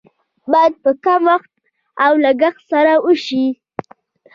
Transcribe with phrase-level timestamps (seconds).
[0.51, 1.51] باید په کم وخت
[2.05, 3.45] او لګښت سره وشي.